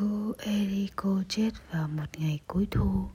[0.00, 3.08] Cô Eriko chết vào một ngày cuối thu.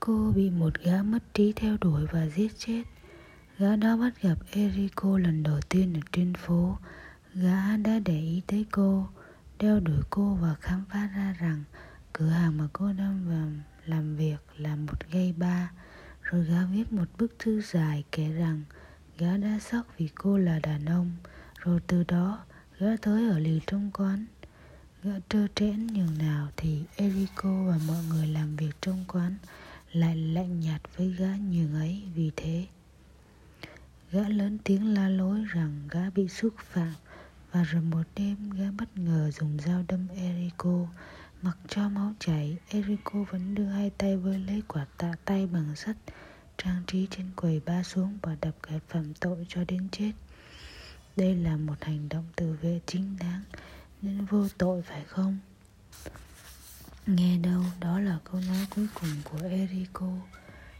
[0.00, 2.82] Cô bị một gã mất trí theo đuổi và giết chết.
[3.58, 6.78] Gã đó bắt gặp Eriko lần đầu tiên ở trên phố.
[7.34, 9.08] Gã đã để ý tới cô,
[9.58, 11.64] đeo đuổi cô và khám phá ra rằng
[12.12, 13.48] cửa hàng mà cô đang vào
[13.86, 15.70] làm việc là một gây ba.
[16.22, 18.62] Rồi gã viết một bức thư dài kể rằng
[19.18, 21.12] gã đã sốc vì cô là đàn ông.
[21.58, 22.38] Rồi từ đó
[22.78, 24.26] gã tới ở lì trong quán
[25.28, 29.34] trơ trẽn nhường nào thì Eriko và mọi người làm việc trong quán
[29.92, 32.66] lại lạnh nhạt với gã nhường ấy, vì thế.
[34.12, 36.94] Gã lớn tiếng la lối rằng gã bị xúc phạm
[37.52, 40.86] và rồi một đêm gã bất ngờ dùng dao đâm Eriko
[41.42, 45.76] mặc cho máu chảy Eriko vẫn đưa hai tay với lấy quả tạ tay bằng
[45.76, 45.96] sắt,
[46.58, 50.12] trang trí trên quầy ba xuống và đập kẻ phạm tội cho đến chết
[51.16, 53.42] đây là một hành động tự vệ chính đáng
[54.02, 55.38] nên vô tội phải không?
[57.06, 60.12] Nghe đâu, đó là câu nói cuối cùng của eriko.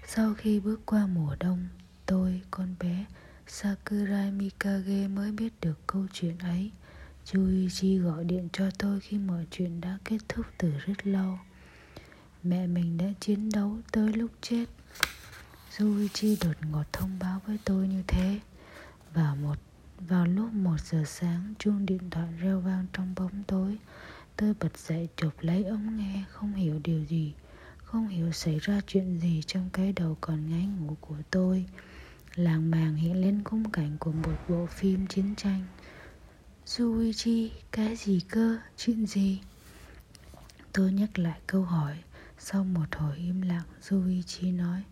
[0.07, 1.69] Sau khi bước qua mùa đông,
[2.07, 3.05] tôi, con bé
[3.47, 6.71] sakurai mikage mới biết được câu chuyện ấy.
[7.25, 11.39] Chuichi gọi điện cho tôi khi mọi chuyện đã kết thúc từ rất lâu.
[12.43, 14.65] Mẹ mình đã chiến đấu tới lúc chết.
[15.79, 18.41] Chuichi đột ngột thông báo với tôi như thế.
[19.15, 19.59] Và một
[20.09, 23.79] vào lúc một giờ sáng, chuông điện thoại reo vang trong bóng tối.
[24.37, 27.33] Tôi bật dậy chụp lấy ống nghe, không hiểu điều gì,
[27.77, 31.67] không hiểu xảy ra chuyện gì trong cái đầu còn ngáy ngủ của tôi.
[32.35, 35.63] Làng màng hiện lên khung cảnh của một bộ phim chiến tranh.
[36.67, 39.41] Suichi, cái gì cơ, chuyện gì?
[40.73, 41.97] Tôi nhắc lại câu hỏi,
[42.39, 44.83] sau một hồi im lặng, Suichi nói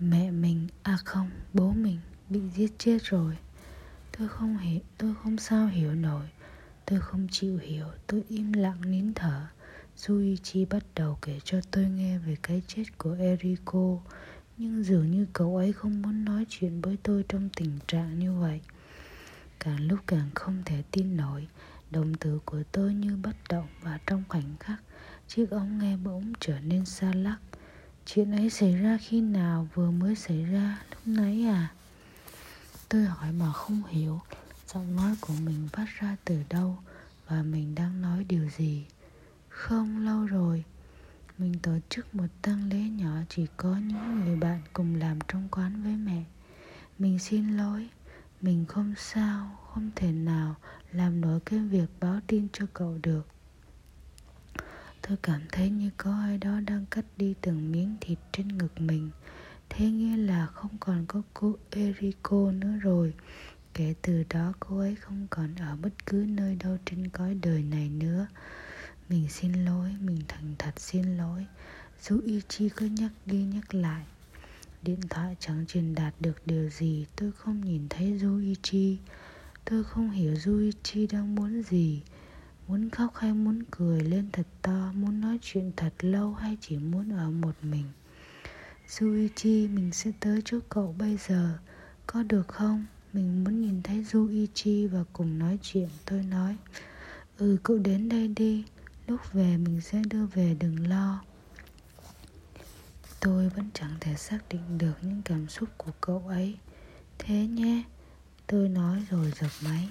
[0.00, 3.36] Mẹ mình, à không, bố mình bị giết chết rồi
[4.18, 6.26] Tôi không hiểu, tôi không sao hiểu nổi.
[6.86, 9.46] Tôi không chịu hiểu, tôi im lặng nín thở.
[10.08, 13.98] Yuichi bắt đầu kể cho tôi nghe về cái chết của Eriko.
[14.56, 18.32] Nhưng dường như cậu ấy không muốn nói chuyện với tôi trong tình trạng như
[18.40, 18.60] vậy.
[19.60, 21.48] Càng lúc càng không thể tin nổi
[21.90, 24.80] Đồng tử của tôi như bất động và trong khoảnh khắc
[25.28, 27.36] Chiếc ống nghe bỗng trở nên xa lắc.
[28.06, 31.72] Chuyện ấy xảy ra khi nào vừa mới xảy ra lúc nãy à?
[32.88, 34.20] Tôi hỏi mà không hiểu,
[34.66, 36.78] Giọng nói của mình phát ra từ đâu
[37.28, 38.86] Và mình đang nói điều gì?
[39.48, 40.64] Không, lâu rồi.
[41.38, 45.48] Mình tổ chức một tang lễ nhỏ Chỉ có những người bạn cùng làm trong
[45.50, 46.24] quán với mẹ.
[46.98, 47.88] Mình xin lỗi.
[48.40, 50.54] Mình không sao, Không thể nào
[50.92, 53.28] làm nổi cái việc báo tin cho cậu được.
[55.08, 58.80] Tôi cảm thấy như có ai đó đang cắt đi từng miếng thịt trên ngực
[58.80, 59.10] mình.
[59.78, 63.14] Thế nghĩa là không còn có cô Eriko nữa rồi.
[63.74, 67.62] Kể từ đó cô ấy không còn ở bất cứ nơi đâu trên cõi đời
[67.62, 68.26] này nữa.
[69.08, 71.46] Mình xin lỗi, mình thành thật xin lỗi.
[72.02, 74.04] Dù Ichi cứ nhắc đi nhắc lại
[74.82, 77.06] Điện thoại chẳng truyền đạt được điều gì.
[77.16, 78.98] Tôi không nhìn thấy Yuichi
[79.64, 82.02] Tôi không hiểu Yuichi đang muốn gì.
[82.68, 86.76] Muốn khóc hay muốn cười lên thật to Muốn nói chuyện thật lâu hay chỉ
[86.76, 87.84] muốn ở một mình?
[89.00, 91.58] Yuichi mình sẽ tới chỗ cậu bây giờ.
[92.06, 92.86] Có được không?
[93.12, 96.56] Mình muốn nhìn thấy Yuichi và cùng nói chuyện, Tôi nói.
[97.38, 98.64] Ừ cậu đến đây đi.
[99.06, 101.22] Lúc về, mình sẽ đưa về, đừng lo.
[103.20, 106.58] Tôi vẫn chẳng thể xác định được những cảm xúc của cậu ấy.
[107.18, 107.82] Thế nhé,
[108.46, 109.88] Tôi nói rồi giật máy.